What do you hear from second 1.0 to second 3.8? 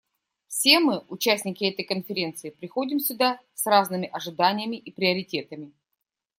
участники этой Конференции, приходим сюда с